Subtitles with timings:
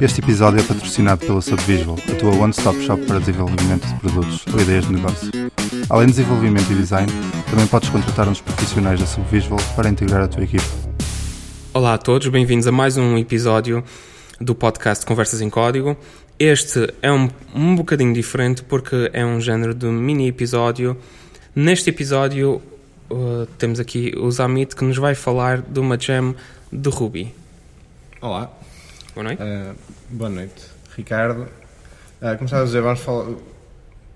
[0.00, 4.58] Este episódio é patrocinado pela Subvisual, a tua one-stop shop para desenvolvimento de produtos ou
[4.58, 5.30] ideias de negócio.
[5.90, 7.12] Além de desenvolvimento e design,
[7.50, 10.64] também podes contratar uns profissionais da Subvisual para integrar a tua equipe.
[11.74, 13.84] Olá a todos, bem-vindos a mais um episódio
[14.40, 15.94] do podcast Conversas em Código.
[16.38, 20.96] Este é um, um bocadinho diferente porque é um género de mini episódio.
[21.54, 22.62] Neste episódio
[23.10, 26.34] uh, temos aqui o Zamit que nos vai falar de uma jam
[26.72, 27.34] de Ruby.
[28.22, 28.50] Olá,
[29.14, 29.42] Boa noite.
[29.42, 29.76] uh,
[30.08, 30.62] boa noite,
[30.96, 31.42] Ricardo.
[31.42, 33.34] Uh, como estava a dizer, vamos falar.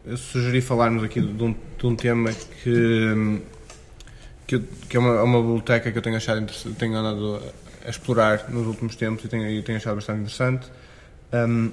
[0.07, 3.41] Eu sugeri falarmos aqui de um, de um tema que,
[4.47, 6.47] que, que é uma, uma biblioteca que eu tenho achado
[6.79, 7.43] tenho andado
[7.85, 10.67] a explorar nos últimos tempos e tenho, e tenho achado bastante interessante.
[11.33, 11.73] Um,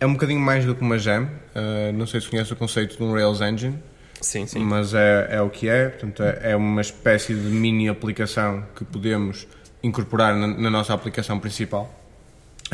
[0.00, 1.22] é um bocadinho mais do que uma gem.
[1.24, 3.78] Uh, não sei se conhece o conceito de um Rails Engine.
[4.20, 4.60] Sim, sim.
[4.60, 5.88] mas é, é o que é.
[5.88, 9.46] Portanto, é é uma espécie de mini aplicação que podemos
[9.82, 12.01] incorporar na, na nossa aplicação principal.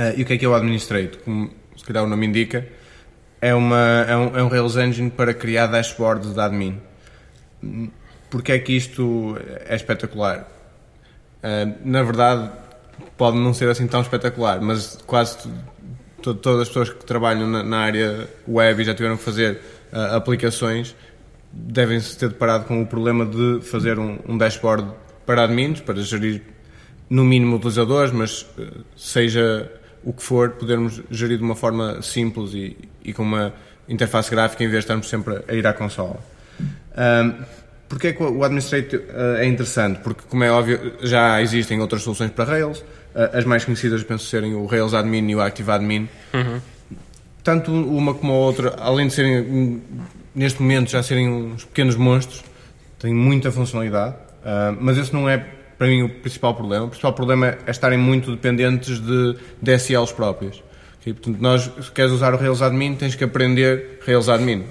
[0.01, 0.53] Ah, e o que é que é o?
[1.25, 2.65] Como se calhar o nome indica,
[3.41, 6.81] é, uma, é, um, é um Rails Engine para criar dashboards de admin.
[8.31, 10.47] Porque é que isto é espetacular?
[11.43, 12.49] Ah, na verdade,
[13.17, 15.37] pode não ser assim tão espetacular, mas quase
[16.23, 19.61] to- todas as pessoas que trabalham na, na área web e já tiveram que fazer
[19.93, 20.95] ah, aplicações
[21.53, 24.87] devem se ter deparado com o problema de fazer um, um dashboard
[25.27, 26.43] para admins, para gerir
[27.11, 29.71] no mínimo utilizadores, mas eh, seja
[30.09, 33.53] o que for, podermos gerir de uma forma simples e, e com uma
[33.89, 36.19] interface gráfica em vez de estarmos sempre a ir à consola.
[36.97, 37.45] Um,
[37.89, 40.01] Porquê é que o Administrate eh, é interessante?
[40.01, 42.85] Porque, como é óbvio, já existem outras soluções para Rails.
[43.15, 46.07] Eh, as mais conhecidas, penso, serem o Rails Admin e o Active Admin.
[47.43, 49.81] Tanto uma como a outra, além de serem, hum,
[50.35, 52.45] neste momento, já serem uns pequenos monstros,
[52.99, 54.17] têm muita funcionalidade.
[54.45, 55.47] Ah, mas esse não é,
[55.79, 56.87] para mim, o principal problema.
[56.87, 60.63] O principal problema é estarem muito dependentes de DSLs próprios.
[61.01, 61.15] Ok?
[61.15, 64.65] Portanto, nós, se queres usar o Rails Admin, tens que aprender Rails Admin.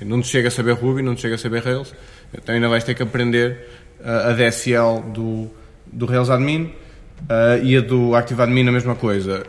[0.00, 1.94] Não te chega a saber Ruby, não te chega a saber Rails,
[2.32, 3.68] então ainda vais ter que aprender
[4.02, 5.50] ah, a DSL do,
[5.86, 6.72] do Rails Admin
[7.28, 9.46] ah, e a do Active Admin a mesma coisa.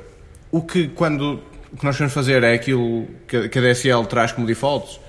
[0.52, 1.42] O que, quando,
[1.74, 5.00] o que nós queremos fazer é aquilo que, que a DSL traz como defaults,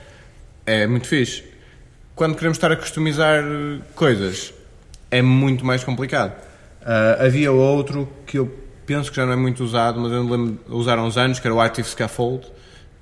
[0.64, 1.44] é muito fixe.
[2.14, 3.44] Quando queremos estar a customizar
[3.94, 4.54] coisas,
[5.10, 6.32] é muito mais complicado.
[6.84, 8.46] Ah, havia outro que eu
[8.86, 11.16] penso que já não é muito usado, mas eu me lembro de usar há uns
[11.16, 12.46] anos, que era o Active Scaffold,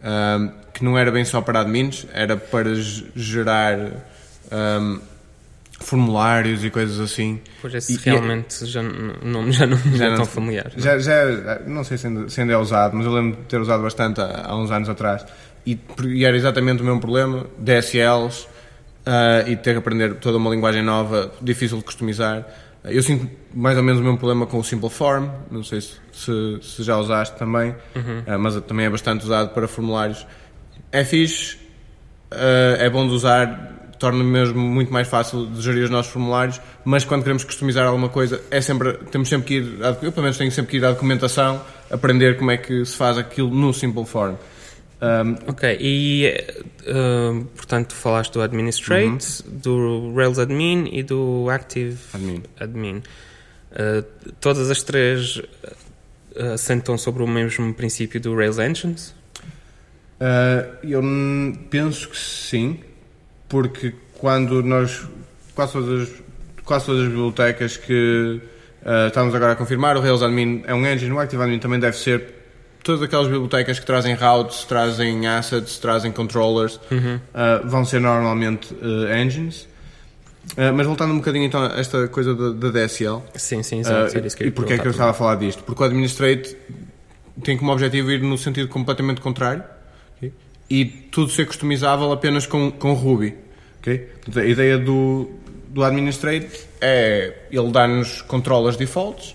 [0.03, 3.79] ah, que não era bem só para admins, era para ge- gerar
[4.51, 4.99] ah,
[5.81, 7.41] formulários e coisas assim.
[7.61, 10.27] Pois esse E- e- realmente já, n- o nome já não já é não- tão
[10.27, 10.71] familiar.
[10.77, 13.61] Já, já, não sei se ainda, se ainda é usado, mas eu lembro de ter
[13.61, 15.25] usado bastante há, há uns anos atrás.
[15.67, 15.79] E,
[16.09, 18.47] e era exatamente o mesmo problema: DSLs
[19.07, 22.47] ah, e ter que aprender toda uma linguagem nova, difícil de customizar.
[22.85, 25.93] Eu sinto mais ou menos o mesmo problema com o Simple Form, não sei se,
[26.13, 27.75] se, se já usaste também,
[28.27, 30.27] ah, mas também é bastante usado para formulários.
[30.93, 31.63] É fixe,
[32.33, 36.61] Uh, é bom de usar, torna mesmo muito mais fácil de gerir os nossos formulários,
[36.85, 40.23] mas quando queremos customizar alguma coisa, é sempre, temos sempre que ir, à- eu pelo
[40.23, 41.63] menos tenho sempre que ir à documentação,
[41.93, 44.35] aprender como é que se faz aquilo no Simple Form.
[45.05, 46.25] Um, Ok, e
[46.87, 52.43] eh, portanto falaste do Administrate, do Rails Admin e do Active Admin.
[52.59, 53.03] Admin.
[53.73, 54.03] Eh,
[54.41, 55.43] todas as três
[56.37, 59.15] eh, assentam sobre o mesmo princípio do Rails Engines?
[60.21, 61.03] Uh, eu
[61.69, 62.81] penso que sim,
[63.49, 65.07] porque quando nós,
[65.55, 66.15] quase todas as,
[66.65, 68.41] quase todas as bibliotecas que
[68.83, 71.81] uh, estamos agora a confirmar, o Rails Admin é um engine, o Active Admin também
[71.81, 72.44] deve ser
[72.85, 79.13] todas aquelas bibliotecas que trazem routes, trazem assets, trazem controllers, uh, vão ser normalmente uh,
[79.17, 79.67] engines.
[80.53, 83.83] Uh, mas voltando um bocadinho então a esta coisa da, da DSL, Sim, sim,
[84.37, 85.65] que e porquê é que eu estava a falar disto?
[85.65, 86.55] Porque o Administrate
[87.43, 89.65] tem como objetivo ir no sentido completamente contrário
[90.19, 90.31] ok?
[90.69, 93.35] e tudo ser customizável apenas com, com Ruby.
[93.81, 93.99] ok?
[93.99, 95.31] Portanto, a ideia do,
[95.71, 99.35] do Administrate é ele dar-nos controllers defaults,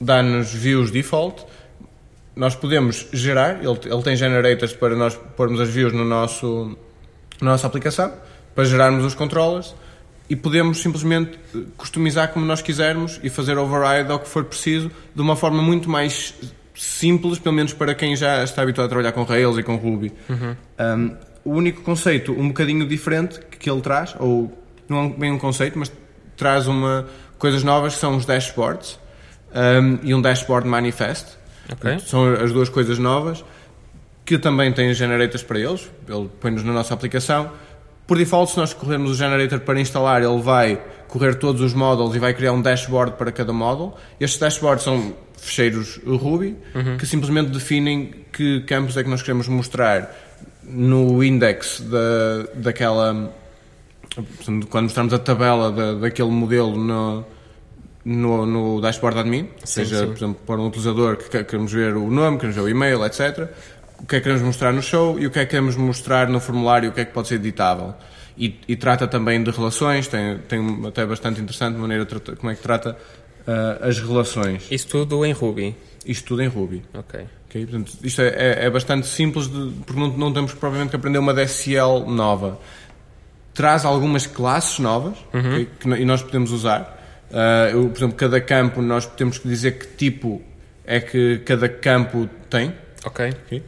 [0.00, 1.44] dá-nos views default,
[2.36, 6.76] nós podemos gerar, ele, ele tem generators para nós pormos as views no nosso,
[7.40, 8.12] na nossa aplicação,
[8.54, 9.74] para gerarmos os controllers
[10.28, 14.90] e podemos simplesmente eh, customizar como nós quisermos e fazer override ao que for preciso
[15.14, 16.34] de uma forma muito mais
[16.74, 20.12] simples, pelo menos para quem já está habituado a trabalhar com Rails e com Ruby.
[20.78, 24.50] Um, o único conceito um bocadinho diferente que, que ele traz, ou
[24.88, 25.92] não é bem um conceito, mas
[26.36, 27.06] traz uma,
[27.38, 28.98] coisas novas que são os dashboards
[29.54, 31.26] um, e um dashboard manifest.
[31.72, 31.98] Ok.
[32.00, 33.44] São as duas coisas novas
[34.24, 35.90] que também têm generators para eles.
[36.08, 37.50] Ele põe-nos na nossa aplicação.
[38.06, 42.14] Por default, se nós escolhermos o generator para instalar, ele vai correr todos os módulos
[42.14, 43.94] e vai criar um dashboard para cada módulo.
[44.20, 46.56] Estes dashboards são fecheiros Ruby
[46.98, 50.14] que simplesmente definem que campos é que nós queremos mostrar
[50.62, 53.32] no index da, daquela.
[54.70, 57.24] Quando mostramos a tabela da, daquele modelo no,
[58.04, 60.06] no, no dashboard admin, Sim, seja, sim.
[60.06, 63.04] por exemplo, para um utilizador que que- queremos ver o nome, queremos ver o e-mail,
[63.04, 63.48] etc.
[63.98, 66.28] O que é que queremos mostrar no show e o que é que queremos mostrar
[66.28, 67.94] no formulário, o que é que pode ser editável.
[68.36, 72.54] E, e trata também de relações, tem, tem até bastante interessante maneira de como é
[72.54, 72.96] que trata
[73.46, 74.66] ah, as relações.
[74.70, 75.74] Isso tudo em Ruby.
[76.04, 76.82] Isto tudo em Ruby.
[76.92, 77.20] Ok.
[77.48, 77.66] ok?
[77.66, 81.18] Portanto, isto é, é- é bastante simples, de- porque não, não temos provavelmente que aprender
[81.18, 82.58] uma DSL nova.
[83.54, 86.92] Traz algumas classes novas ok, que no- e nós podemos usar.
[87.32, 90.42] Ah, eu, por exemplo, cada campo nós temos que dizer que tipo
[90.84, 92.72] é que cada campo tem.
[93.04, 93.34] Ok.
[93.46, 93.62] ok?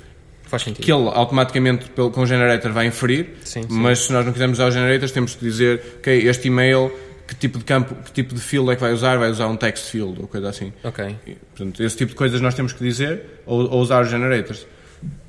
[0.45, 0.85] Faz sentido.
[0.85, 3.69] que ele automaticamente pelo, com o generator vai inferir, Sim, sim.
[3.69, 6.93] mas se nós não quisermos usar os generators temos que dizer, ok, este e-mail,
[7.27, 9.57] que tipo de campo, que tipo de field é que vai usar, vai usar um
[9.57, 10.73] text field ou coisa assim.
[10.85, 11.17] Ok.
[11.27, 14.65] E, portanto, esse tipo de coisas nós temos que dizer ou, ou usar os generators.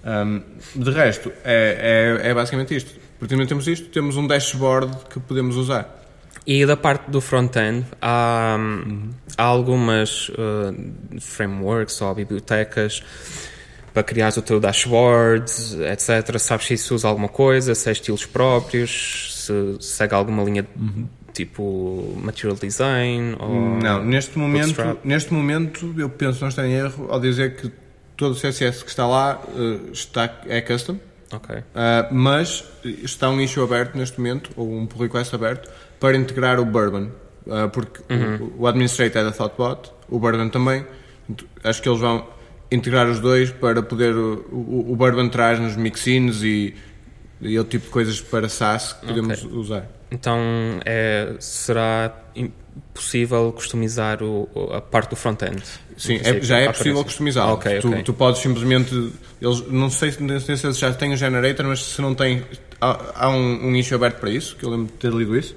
[0.03, 0.41] Ahm,
[0.75, 2.91] de resto, é, é, é basicamente isto.
[3.17, 5.96] Porque também temos isto, temos um dashboard que podemos usar.
[6.47, 8.57] E da parte do front-end, há,
[9.37, 13.03] há algumas uh, frameworks ou bibliotecas
[13.93, 15.51] para criar o teu dashboard,
[15.91, 16.39] etc.
[16.39, 20.65] Sabes se isso usa alguma coisa, se é estilos próprios, se segue alguma linha
[21.33, 23.77] tipo material design ou...
[23.81, 24.99] Não, neste momento, Bootstrap.
[25.03, 27.71] neste momento eu penso não está em erro ao dizer que
[28.15, 30.97] todo o CSS que está lá eh, está, é custom.
[31.31, 31.55] Ok.
[31.55, 31.63] Uh,
[32.11, 35.69] mas está um issue aberto neste momento, ou um pull request aberto,
[35.99, 37.09] para integrar o Bourbon.
[37.45, 40.85] Uh, porque o, o Administrator é da Thoughtbot, o Bourbon também.
[41.63, 42.27] Acho que eles vão
[42.71, 44.15] integrar os dois para poder.
[44.15, 46.75] O, o, o Bourbon traz nos mixins e,
[47.41, 49.57] e outro tipo de coisas para SaaS que podemos Ok.
[49.57, 49.85] usar.
[50.11, 50.39] Então
[50.85, 52.13] é, será
[52.93, 55.61] possível customizar o, a parte do front-end?
[55.97, 57.03] Sim, é- já é possível aparência.
[57.03, 57.53] customizá-lo.
[57.53, 58.03] Ok, tu, ok.
[58.03, 59.11] tu podes simplesmente.
[59.41, 62.43] Eles, não sei se já têm o generator, mas se não têm.
[62.79, 65.55] Há, há um, um issue aberto para isso, que eu lembro de ter lido isso.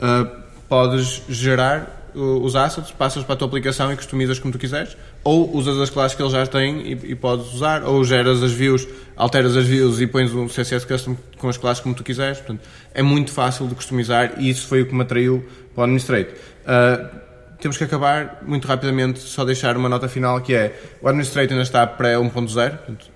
[0.00, 0.26] Ah,
[0.68, 4.96] podes gerar uh, os assets, passas para a tua aplicação e customizas como tu quiseres,
[5.22, 8.52] ou usas as classes que eles já têm e, e podes usar, ou geras as
[8.52, 12.38] views, alteras as views e pões um CSS custom com as classes como tu quiseres.
[12.38, 12.60] Portanto,
[12.92, 15.44] é muito fácil de customizar e isso foi o que me atraiu
[15.74, 16.30] para o Administrate.
[16.66, 17.10] Ah,
[17.58, 21.62] temos que acabar muito rapidamente, só deixar uma nota final que é o Administrator ainda
[21.62, 22.30] está pré 1.0,
[22.70, 23.10] portanto,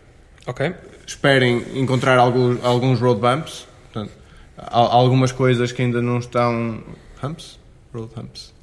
[0.46, 0.74] Ok.
[1.06, 4.12] esperem encontrar alguns, alguns road bumps, portanto,
[4.56, 6.82] algumas coisas que ainda não estão.
[7.22, 7.58] Humps?
[7.92, 8.54] Road humps.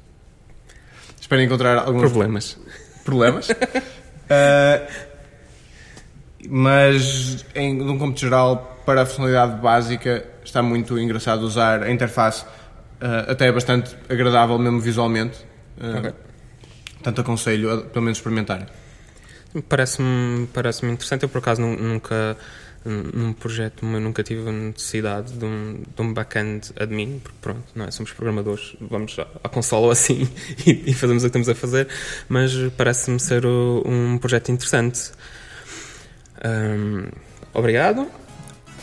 [1.26, 2.56] Esperem encontrar alguns Problemas.
[3.04, 3.48] problemas.
[4.28, 4.84] Uh,
[6.48, 12.44] mas, em, num cômputo geral, para a funcionalidade básica, está muito engraçado usar a interface,
[12.44, 15.38] uh, até é bastante agradável mesmo visualmente.
[15.78, 16.12] Uh, Ok.
[16.94, 18.66] Portanto, aconselho a pelo menos experimentarem.
[19.68, 21.22] Parece-me parece interessante.
[21.22, 22.36] Eu, por acaso, nu- nunca,
[22.88, 27.62] num projeto, meu, nunca tive a necessidade de um, de um back-end admin, porque pronto,
[27.74, 27.90] não é?
[27.90, 30.28] Somos programadores, vamos à, consola assim
[30.66, 31.88] e, e fazemos o que estamos a fazer,
[32.28, 35.10] mas parece-me ser o- um projeto interessante.
[36.44, 37.08] Ahm,
[37.54, 38.06] obrigado.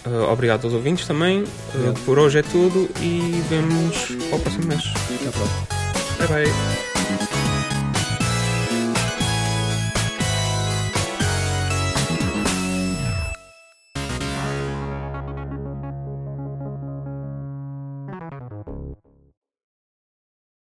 [0.06, 1.44] Ah, obrigado aos ouvintes também.
[1.76, 4.82] Ah, por hoje é tudo e vemos ao próximo mês.
[5.16, 5.68] Até à próxima.
[6.20, 7.93] Bye bye.